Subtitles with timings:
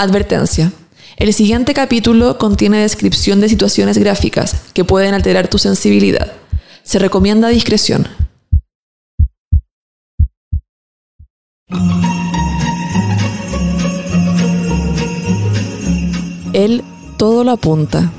[0.00, 0.70] Advertencia.
[1.16, 6.34] El siguiente capítulo contiene descripción de situaciones gráficas que pueden alterar tu sensibilidad.
[6.84, 8.06] Se recomienda discreción.
[16.52, 16.84] Él
[17.16, 18.12] todo lo apunta,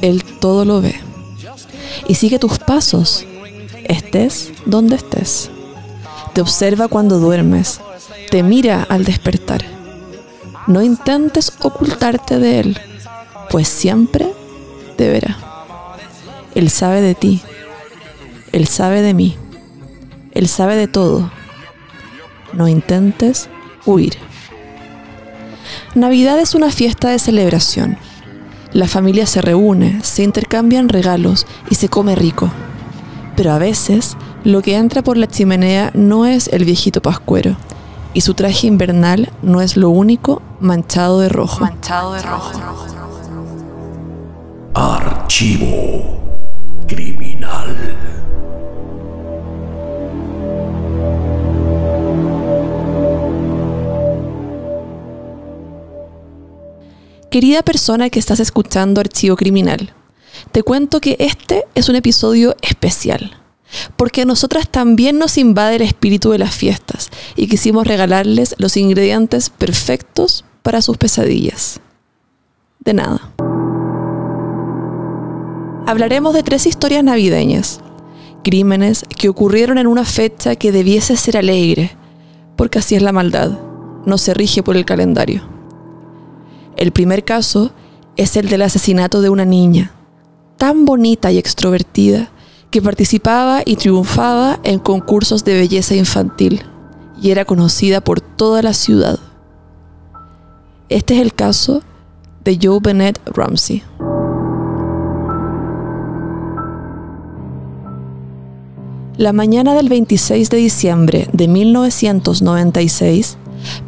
[0.00, 0.94] Él todo lo ve.
[2.06, 3.26] Y sigue tus pasos,
[3.82, 5.50] estés donde estés.
[6.32, 7.80] Te observa cuando duermes,
[8.30, 9.77] te mira al despertar.
[10.68, 12.78] No intentes ocultarte de Él,
[13.48, 14.30] pues siempre
[14.98, 15.38] te verá.
[16.54, 17.40] Él sabe de ti,
[18.52, 19.38] Él sabe de mí,
[20.32, 21.30] Él sabe de todo.
[22.52, 23.48] No intentes
[23.86, 24.12] huir.
[25.94, 27.96] Navidad es una fiesta de celebración.
[28.74, 32.50] La familia se reúne, se intercambian regalos y se come rico.
[33.36, 37.56] Pero a veces lo que entra por la chimenea no es el viejito pascuero,
[38.14, 41.60] y su traje invernal no es lo único manchado de rojo.
[41.60, 42.52] Manchado de rojo.
[44.74, 46.20] Archivo
[46.86, 47.96] criminal.
[57.30, 59.92] Querida persona que estás escuchando Archivo Criminal,
[60.50, 63.36] te cuento que este es un episodio especial
[63.96, 68.76] porque a nosotras también nos invade el espíritu de las fiestas y quisimos regalarles los
[68.76, 71.80] ingredientes perfectos para sus pesadillas.
[72.80, 73.32] De nada.
[75.86, 77.80] Hablaremos de tres historias navideñas,
[78.44, 81.96] crímenes que ocurrieron en una fecha que debiese ser alegre,
[82.56, 83.58] porque así es la maldad,
[84.04, 85.42] no se rige por el calendario.
[86.76, 87.72] El primer caso
[88.16, 89.92] es el del asesinato de una niña,
[90.58, 92.30] tan bonita y extrovertida,
[92.70, 96.62] que participaba y triunfaba en concursos de belleza infantil
[97.20, 99.18] y era conocida por toda la ciudad.
[100.88, 101.82] Este es el caso
[102.44, 103.82] de Joe Bennett Ramsey.
[109.16, 113.36] La mañana del 26 de diciembre de 1996,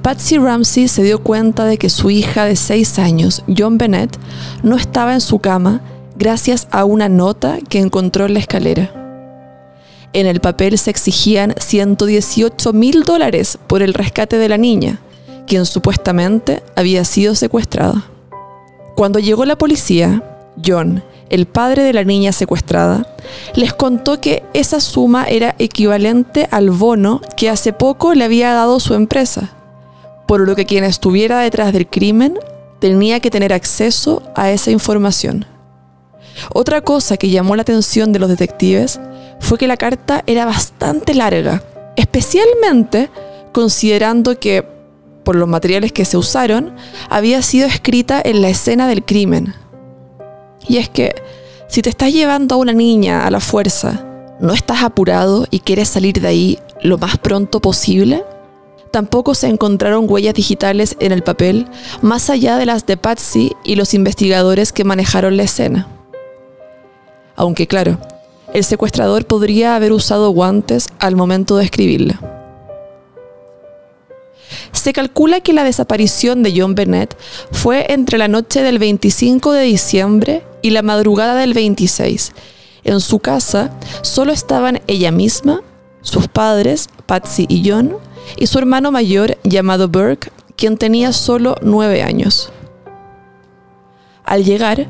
[0.03, 4.19] Patsy Ramsey se dio cuenta de que su hija de 6 años, John Bennett,
[4.65, 5.83] no estaba en su cama
[6.21, 8.93] gracias a una nota que encontró en la escalera.
[10.13, 15.01] En el papel se exigían 118 mil dólares por el rescate de la niña,
[15.47, 18.05] quien supuestamente había sido secuestrada.
[18.97, 20.23] Cuando llegó la policía,
[20.63, 23.07] John, el padre de la niña secuestrada,
[23.55, 28.79] les contó que esa suma era equivalente al bono que hace poco le había dado
[28.79, 29.57] su empresa,
[30.29, 32.39] por lo que quien estuviera detrás del crimen
[32.79, 35.47] tenía que tener acceso a esa información.
[36.53, 39.01] Otra cosa que llamó la atención de los detectives
[39.41, 41.63] fue que la carta era bastante larga,
[41.97, 43.11] especialmente
[43.53, 44.65] considerando que,
[45.25, 46.75] por los materiales que se usaron,
[47.09, 49.55] había sido escrita en la escena del crimen.
[50.69, 51.15] Y es que,
[51.69, 54.05] si te estás llevando a una niña a la fuerza,
[54.41, 58.25] ¿no estás apurado y quieres salir de ahí lo más pronto posible?
[58.91, 61.69] Tampoco se encontraron huellas digitales en el papel,
[62.03, 65.89] más allá de las de Patsy y los investigadores que manejaron la escena
[67.41, 67.99] aunque claro,
[68.53, 72.21] el secuestrador podría haber usado guantes al momento de escribirla.
[74.73, 77.17] Se calcula que la desaparición de John Bennett
[77.51, 82.33] fue entre la noche del 25 de diciembre y la madrugada del 26.
[82.85, 83.71] En su casa
[84.03, 85.63] solo estaban ella misma,
[86.03, 87.97] sus padres, Patsy y John,
[88.37, 92.53] y su hermano mayor llamado Burke, quien tenía solo nueve años.
[94.27, 94.89] Al llegar,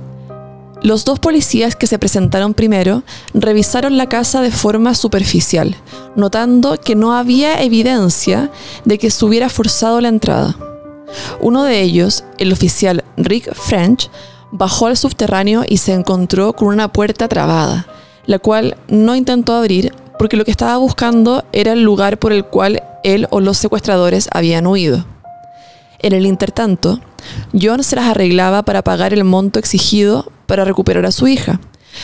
[0.82, 3.02] los dos policías que se presentaron primero
[3.34, 5.76] revisaron la casa de forma superficial,
[6.16, 8.50] notando que no había evidencia
[8.84, 10.56] de que se hubiera forzado la entrada.
[11.40, 14.10] Uno de ellos, el oficial Rick French,
[14.52, 17.86] bajó al subterráneo y se encontró con una puerta trabada,
[18.26, 22.44] la cual no intentó abrir porque lo que estaba buscando era el lugar por el
[22.44, 25.04] cual él o los secuestradores habían huido.
[26.02, 27.00] En el intertanto,
[27.52, 31.60] John se las arreglaba para pagar el monto exigido para recuperar a su hija,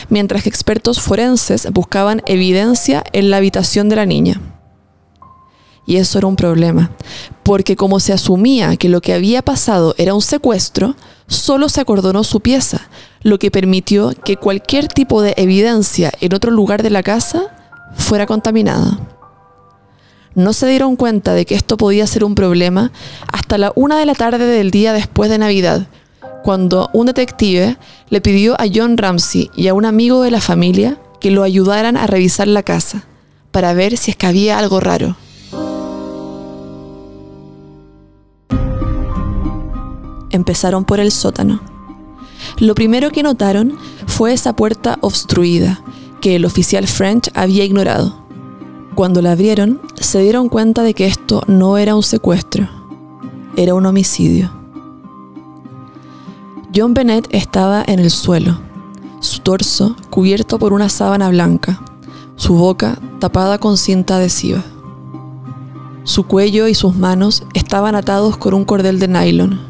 [0.09, 4.39] mientras que expertos forenses buscaban evidencia en la habitación de la niña.
[5.87, 6.91] Y eso era un problema,
[7.43, 10.95] porque como se asumía que lo que había pasado era un secuestro,
[11.27, 12.89] solo se acordonó su pieza,
[13.23, 17.45] lo que permitió que cualquier tipo de evidencia en otro lugar de la casa
[17.95, 19.16] fuera contaminada
[20.37, 22.91] no se dieron cuenta de que esto podía ser un problema
[23.33, 25.87] hasta la una de la tarde del día después de Navidad,
[26.43, 27.75] cuando un detective
[28.09, 31.97] le pidió a John Ramsey y a un amigo de la familia que lo ayudaran
[31.97, 33.05] a revisar la casa
[33.51, 35.17] para ver si es que había algo raro.
[40.29, 41.61] empezaron por el sótano.
[42.59, 43.75] Lo primero que notaron
[44.05, 45.81] fue esa puerta obstruida
[46.21, 48.26] que el oficial French había ignorado.
[48.97, 52.67] Cuando la abrieron, se dieron cuenta de que esto no era un secuestro,
[53.55, 54.49] era un homicidio.
[56.75, 58.57] John Bennett estaba en el suelo,
[59.19, 61.79] su torso cubierto por una sábana blanca,
[62.37, 64.63] su boca tapada con cinta adhesiva.
[66.03, 69.61] Su cuello y sus manos estaban atados con un cordel de nylon.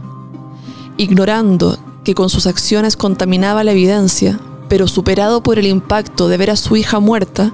[0.96, 4.40] Ignorando que con sus acciones contaminaba la evidencia,
[4.70, 7.52] pero superado por el impacto de ver a su hija muerta,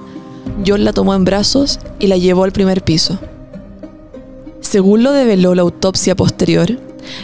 [0.66, 3.18] John la tomó en brazos y la llevó al primer piso.
[4.60, 6.78] Según lo develó la autopsia posterior,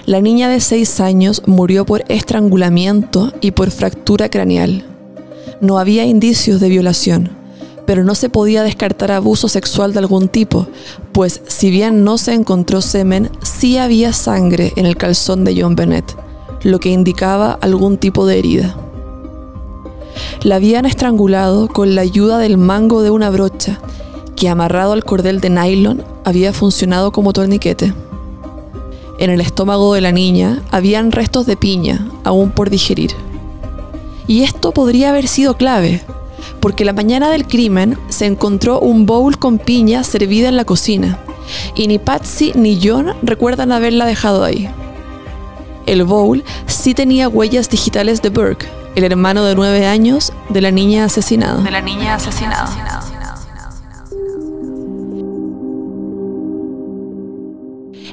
[0.06, 4.84] la niña de 6 años murió por estrangulamiento y por fractura craneal.
[5.60, 7.30] No había indicios de violación,
[7.86, 10.68] pero no se podía descartar abuso sexual de algún tipo,
[11.12, 15.74] pues si bien no se encontró semen, sí había sangre en el calzón de John
[15.74, 16.14] Bennett,
[16.62, 18.76] lo que indicaba algún tipo de herida.
[20.42, 23.80] La habían estrangulado con la ayuda del mango de una brocha,
[24.36, 27.92] que amarrado al cordel de nylon había funcionado como torniquete.
[29.18, 33.10] En el estómago de la niña habían restos de piña, aún por digerir.
[34.26, 36.00] Y esto podría haber sido clave,
[36.60, 41.18] porque la mañana del crimen se encontró un bowl con piña servida en la cocina,
[41.74, 44.70] y ni Patsy ni John recuerdan haberla dejado ahí.
[45.84, 48.66] El bowl sí tenía huellas digitales de Burke,
[48.96, 51.62] el hermano de nueve años de la niña asesinada.
[51.62, 52.90] De la niña asesinada.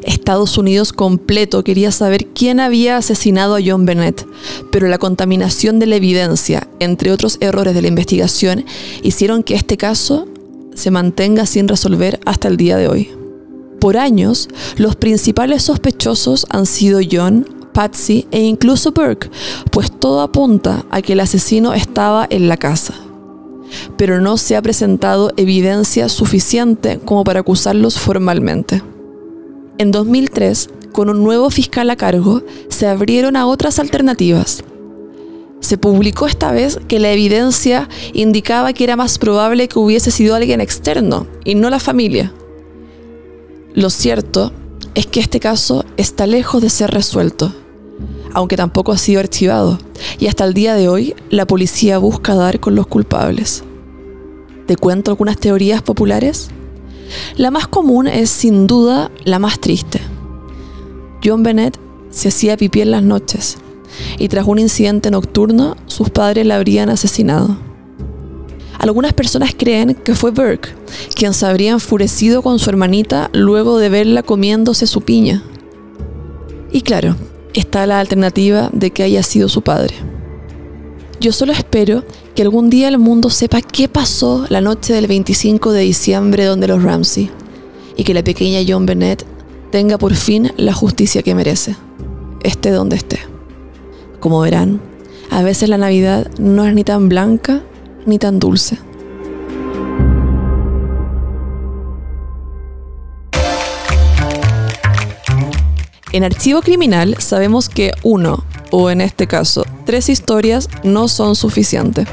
[0.03, 4.25] Estados Unidos completo quería saber quién había asesinado a John Bennett,
[4.71, 8.65] pero la contaminación de la evidencia, entre otros errores de la investigación,
[9.03, 10.27] hicieron que este caso
[10.73, 13.09] se mantenga sin resolver hasta el día de hoy.
[13.79, 17.47] Por años, los principales sospechosos han sido John,
[17.77, 19.29] Patsy e incluso Burke,
[19.69, 22.95] pues todo apunta a que el asesino estaba en la casa.
[23.97, 28.81] Pero no se ha presentado evidencia suficiente como para acusarlos formalmente.
[29.77, 34.63] En 2003, con un nuevo fiscal a cargo, se abrieron a otras alternativas.
[35.59, 40.33] Se publicó esta vez que la evidencia indicaba que era más probable que hubiese sido
[40.33, 42.33] alguien externo y no la familia.
[43.75, 44.51] Lo cierto
[44.95, 47.53] es que este caso está lejos de ser resuelto,
[48.33, 49.79] aunque tampoco ha sido archivado,
[50.19, 53.63] y hasta el día de hoy la policía busca dar con los culpables.
[54.65, 56.49] ¿Te cuento algunas teorías populares?
[57.37, 60.01] La más común es sin duda la más triste.
[61.23, 61.79] John Bennett
[62.09, 63.57] se hacía pipí en las noches
[64.17, 67.57] y tras un incidente nocturno sus padres la habrían asesinado.
[68.79, 70.75] Algunas personas creen que fue Burke
[71.15, 75.43] quien se habría enfurecido con su hermanita luego de verla comiéndose su piña.
[76.71, 77.15] Y claro,
[77.59, 79.95] está la alternativa de que haya sido su padre.
[81.19, 82.03] Yo solo espero
[82.35, 86.67] que algún día el mundo sepa qué pasó la noche del 25 de diciembre donde
[86.67, 87.31] los Ramsey
[87.95, 89.25] y que la pequeña John Bennett
[89.71, 91.75] tenga por fin la justicia que merece,
[92.43, 93.19] esté donde esté.
[94.19, 94.79] Como verán,
[95.31, 97.63] a veces la Navidad no es ni tan blanca
[98.05, 98.77] ni tan dulce.
[106.13, 112.07] En archivo criminal sabemos que uno, o en este caso, tres historias no son suficientes.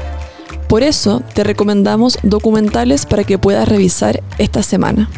[0.67, 5.09] Por eso te recomendamos documentales para que puedas revisar esta semana.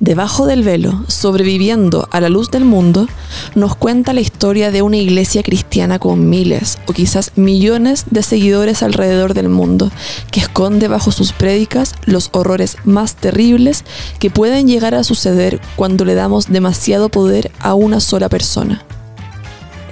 [0.00, 3.06] Debajo del velo, sobreviviendo a la luz del mundo,
[3.54, 8.82] nos cuenta la historia de una iglesia cristiana con miles o quizás millones de seguidores
[8.82, 9.90] alrededor del mundo,
[10.30, 13.84] que esconde bajo sus prédicas los horrores más terribles
[14.18, 18.82] que pueden llegar a suceder cuando le damos demasiado poder a una sola persona.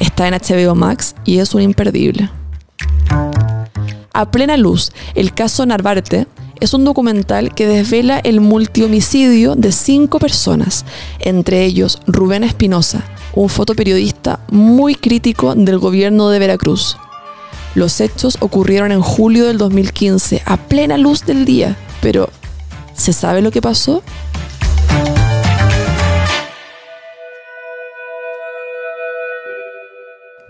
[0.01, 2.31] Está en HBO Max y es un imperdible.
[4.13, 6.27] A plena luz, el caso Narvarte
[6.61, 10.85] es un documental que desvela el multihomicidio de cinco personas,
[11.19, 16.99] entre ellos Rubén Espinosa, un fotoperiodista muy crítico del gobierno de Veracruz.
[17.75, 22.29] Los hechos ocurrieron en julio del 2015, a plena luz del día, pero
[22.95, 24.03] ¿se sabe lo que pasó?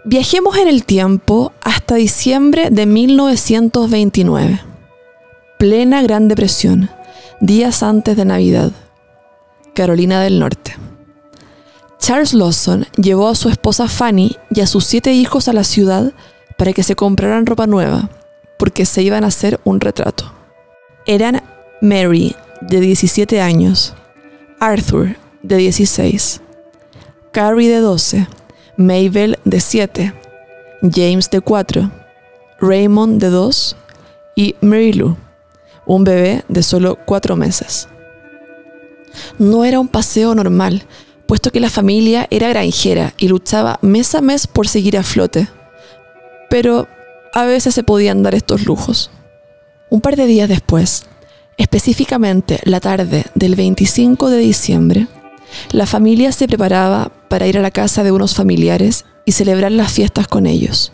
[0.04, 4.69] Viajemos en el tiempo hasta diciembre de 1929
[5.60, 6.88] plena Gran Depresión,
[7.42, 8.72] días antes de Navidad,
[9.74, 10.74] Carolina del Norte.
[11.98, 16.14] Charles Lawson llevó a su esposa Fanny y a sus siete hijos a la ciudad
[16.56, 18.08] para que se compraran ropa nueva,
[18.58, 20.32] porque se iban a hacer un retrato.
[21.04, 21.42] Eran
[21.82, 23.92] Mary, de 17 años,
[24.60, 26.40] Arthur, de 16,
[27.32, 28.26] Carrie, de 12,
[28.78, 30.14] Mabel de 7,
[30.90, 31.90] James de 4,
[32.62, 33.76] Raymond de 2
[34.36, 35.18] y Mary Lou,
[35.94, 37.88] un bebé de solo 4 meses.
[39.38, 40.84] No era un paseo normal,
[41.26, 45.48] puesto que la familia era granjera y luchaba mes a mes por seguir a flote.
[46.48, 46.86] Pero
[47.32, 49.10] a veces se podían dar estos lujos.
[49.88, 51.06] Un par de días después,
[51.56, 55.08] específicamente la tarde del 25 de diciembre,
[55.72, 59.90] la familia se preparaba para ir a la casa de unos familiares y celebrar las
[59.92, 60.92] fiestas con ellos.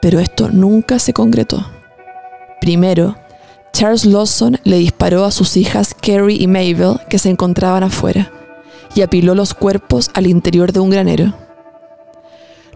[0.00, 1.68] Pero esto nunca se concretó.
[2.60, 3.16] Primero,
[3.72, 8.30] Charles Lawson le disparó a sus hijas Carrie y Mabel que se encontraban afuera
[8.94, 11.34] y apiló los cuerpos al interior de un granero.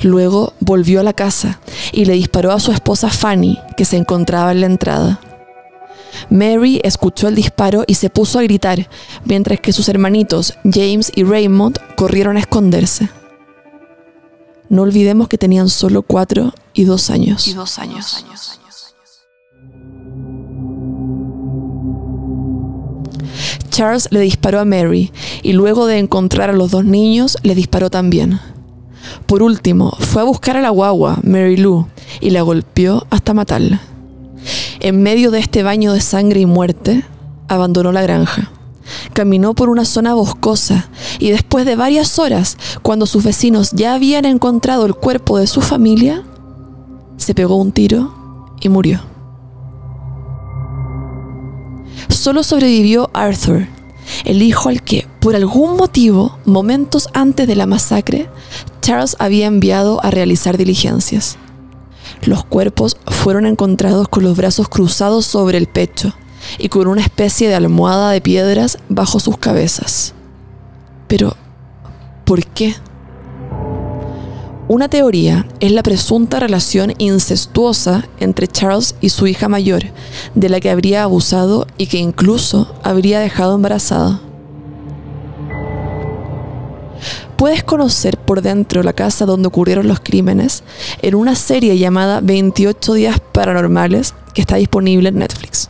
[0.01, 1.61] Luego volvió a la casa
[1.93, 5.21] y le disparó a su esposa Fanny, que se encontraba en la entrada.
[6.31, 8.89] Mary escuchó el disparo y se puso a gritar,
[9.25, 13.09] mientras que sus hermanitos James y Raymond corrieron a esconderse.
[14.69, 17.53] No olvidemos que tenían solo cuatro y dos años.
[17.55, 18.25] Dos años.
[23.75, 25.11] Charles le disparó a Mary
[25.43, 28.39] y luego de encontrar a los dos niños le disparó también.
[29.27, 31.89] Por último, fue a buscar a la guagua, Mary Lou,
[32.21, 33.81] y la golpeó hasta matarla.
[34.79, 37.03] En medio de este baño de sangre y muerte,
[37.49, 38.53] abandonó la granja.
[39.13, 40.89] Caminó por una zona boscosa
[41.19, 45.61] y después de varias horas, cuando sus vecinos ya habían encontrado el cuerpo de su
[45.61, 46.23] familia,
[47.17, 49.14] se pegó un tiro y murió.
[52.25, 53.67] Solo sobrevivió Arthur,
[54.25, 58.31] el hijo al que, por algún motivo, momentos antes de la masacre,
[58.81, 61.37] Charles había enviado a realizar diligencias.
[62.23, 66.15] Los cuerpos fueron encontrados con los brazos cruzados sobre el pecho
[66.57, 70.15] y con una especie de almohada de piedras bajo sus cabezas.
[71.09, 71.37] Pero,
[72.25, 72.75] ¿por qué?
[74.67, 79.83] Una teoría es la presunta relación incestuosa entre Charles y su hija mayor,
[80.35, 84.21] de la que habría abusado y que incluso habría dejado embarazada.
[87.37, 90.63] Puedes conocer por dentro la casa donde ocurrieron los crímenes
[91.03, 95.69] en una serie llamada 28 días paranormales que está disponible en Netflix.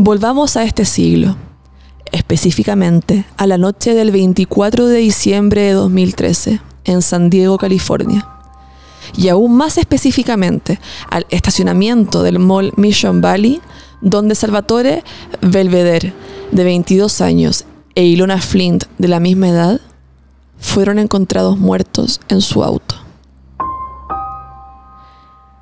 [0.00, 1.34] Volvamos a este siglo,
[2.12, 8.24] específicamente a la noche del 24 de diciembre de 2013, en San Diego, California.
[9.16, 10.78] Y aún más específicamente
[11.10, 13.60] al estacionamiento del mall Mission Valley,
[14.00, 15.02] donde Salvatore
[15.40, 16.12] Belvedere,
[16.52, 17.64] de 22 años,
[17.96, 19.80] e Ilona Flint, de la misma edad,
[20.60, 22.87] fueron encontrados muertos en su auto.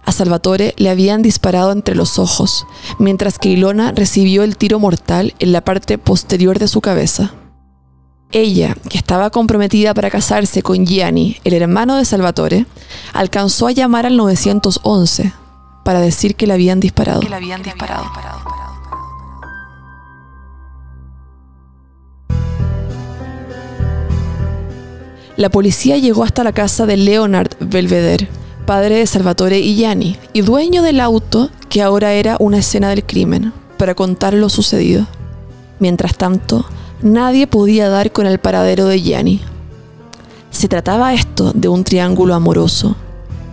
[0.06, 2.64] A Salvatore le habían disparado entre los ojos,
[2.98, 7.34] mientras que Ilona recibió el tiro mortal en la parte posterior de su cabeza.
[8.30, 12.66] Ella, que estaba comprometida para casarse con Gianni, el hermano de Salvatore,
[13.12, 15.32] alcanzó a llamar al 911
[15.84, 17.20] para decir que le habían disparado.
[17.20, 18.04] Que le habían disparado.
[25.36, 28.28] La policía llegó hasta la casa de Leonard Belvedere,
[28.66, 33.52] padre de Salvatore Gianni, y dueño del auto que ahora era una escena del crimen,
[33.78, 35.06] para contar lo sucedido.
[35.78, 36.66] Mientras tanto,
[37.00, 39.40] nadie podía dar con el paradero de Gianni.
[40.50, 42.96] ¿Se trataba esto de un triángulo amoroso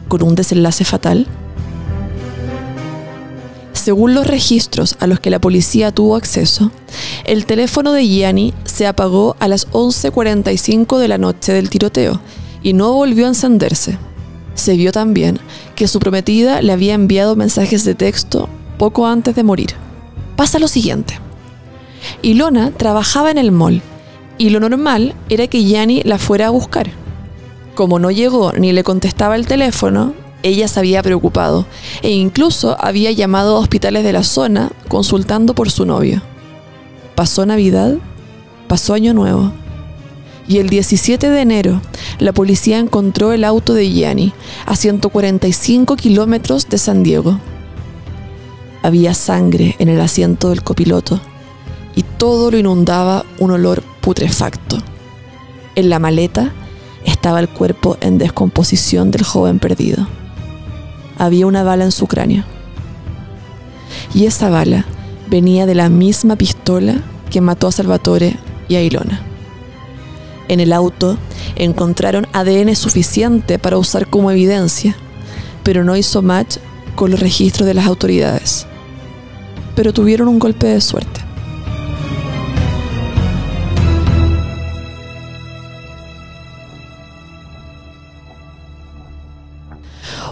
[0.08, 1.27] con un desenlace fatal?
[3.74, 6.72] Según los registros a los que la policía tuvo acceso,
[7.25, 12.22] el teléfono de Gianni se apagó a las 11.45 de la noche del tiroteo
[12.62, 13.98] y no volvió a encenderse.
[14.55, 15.39] Se vio también
[15.75, 19.72] que su prometida le había enviado mensajes de texto poco antes de morir.
[20.36, 21.19] Pasa lo siguiente.
[22.22, 23.81] Ilona trabajaba en el mall
[24.38, 26.91] y lo normal era que Yanni la fuera a buscar.
[27.75, 31.65] Como no llegó ni le contestaba el teléfono, ella se había preocupado
[32.01, 36.22] e incluso había llamado a hospitales de la zona consultando por su novio.
[37.15, 37.95] Pasó Navidad,
[38.67, 39.53] pasó Año Nuevo.
[40.47, 41.81] Y el 17 de enero,
[42.19, 44.33] la policía encontró el auto de Gianni
[44.65, 47.39] a 145 kilómetros de San Diego.
[48.81, 51.21] Había sangre en el asiento del copiloto
[51.95, 54.77] y todo lo inundaba un olor putrefacto.
[55.75, 56.51] En la maleta
[57.05, 60.07] estaba el cuerpo en descomposición del joven perdido.
[61.17, 62.43] Había una bala en su cráneo.
[64.13, 64.85] Y esa bala
[65.29, 69.33] venía de la misma pistola que mató a Salvatore y a Ilona.
[70.53, 71.17] En el auto
[71.55, 74.95] encontraron ADN suficiente para usar como evidencia,
[75.63, 76.57] pero no hizo match
[76.93, 78.67] con los registros de las autoridades.
[79.75, 81.22] Pero tuvieron un golpe de suerte.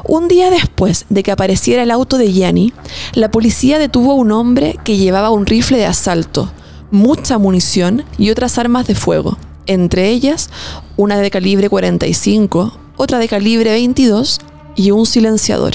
[0.08, 2.74] Un día después de que apareciera el auto de Yanni,
[3.16, 6.52] la policía detuvo a un hombre que llevaba un rifle de asalto,
[6.92, 10.50] mucha munición y otras armas de fuego, entre ellas
[10.98, 14.40] una de calibre 45, otra de calibre 22
[14.76, 15.74] y un silenciador.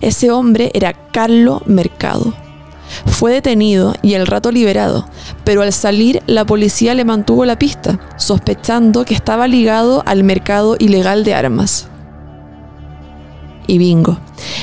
[0.00, 2.34] Ese hombre era Carlo Mercado.
[3.06, 5.08] Fue detenido y al rato liberado,
[5.44, 10.76] pero al salir la policía le mantuvo la pista, sospechando que estaba ligado al mercado
[10.78, 11.86] ilegal de armas.
[13.66, 14.18] Y bingo,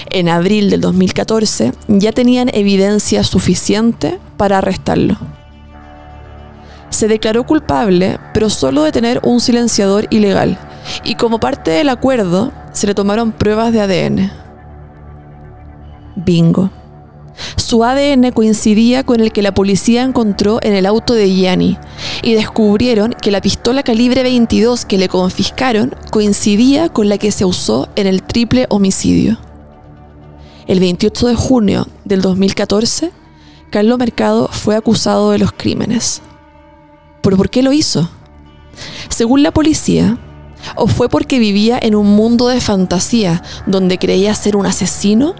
[0.10, 5.18] en abril del 2014 ya tenían evidencia suficiente para arrestarlo.
[6.98, 10.58] Se declaró culpable, pero solo de tener un silenciador ilegal,
[11.04, 14.32] y como parte del acuerdo se le tomaron pruebas de ADN.
[16.16, 16.72] Bingo.
[17.56, 21.78] Su ADN coincidía con el que la policía encontró en el auto de Gianni
[22.24, 27.46] y descubrieron que la pistola calibre 22 que le confiscaron coincidía con la que se
[27.46, 29.38] usó en el triple homicidio.
[30.66, 33.12] El 28 de junio del 2014,
[33.70, 36.24] Carlos Mercado fue acusado de los crímenes.
[37.28, 38.10] ¿Pero por qué lo hizo?
[39.10, 40.18] Según la policía,
[40.78, 45.36] o fue porque vivía en un mundo de fantasía donde creía ser un asesino,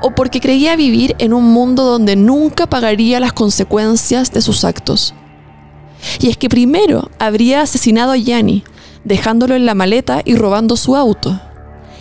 [0.00, 5.14] o porque creía vivir en un mundo donde nunca pagaría las consecuencias de sus actos.
[6.18, 8.64] Y es que primero habría asesinado a Yanni,
[9.04, 11.40] dejándolo en la maleta y robando su auto.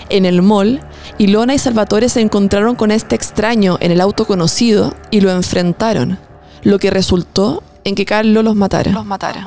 [0.10, 0.80] En el mall,
[1.20, 6.18] Ilona y Salvatore se encontraron con este extraño en el auto conocido y lo enfrentaron,
[6.64, 8.92] lo que resultó en que Carlos los matara.
[8.92, 9.44] Los matara.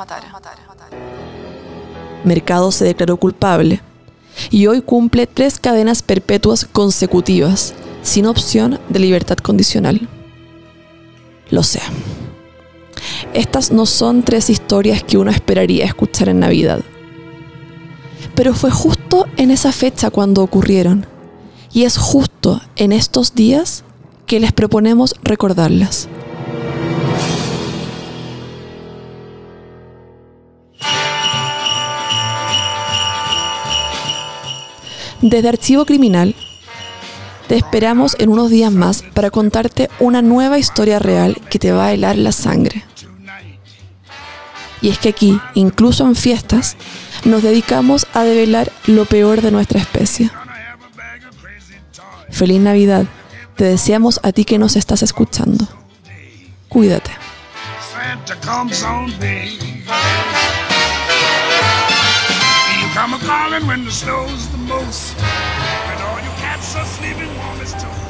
[2.25, 3.81] Mercado se declaró culpable
[4.51, 10.09] y hoy cumple tres cadenas perpetuas consecutivas, sin opción de libertad condicional.
[11.51, 11.81] Lo sé.
[13.33, 16.81] Estas no son tres historias que uno esperaría escuchar en Navidad.
[18.35, 21.07] Pero fue justo en esa fecha cuando ocurrieron.
[21.73, 23.85] Y es justo en estos días
[24.27, 26.09] que les proponemos recordarlas.
[35.25, 36.35] Desde Archivo Criminal,
[37.49, 41.87] te esperamos en unos días más para contarte una nueva historia real que te va
[41.87, 42.85] a helar la sangre.
[44.83, 46.77] Y es que aquí, incluso en fiestas,
[47.25, 50.31] nos dedicamos a develar lo peor de nuestra especie.
[52.29, 53.07] Feliz Navidad.
[53.57, 55.67] Te deseamos a ti que nos estás escuchando.
[56.69, 57.13] Cuídate.
[63.25, 65.19] Calling when the snow's the most.
[65.19, 68.04] And all you cats are sleeping warm as toast.